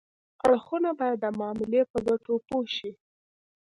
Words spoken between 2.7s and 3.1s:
شي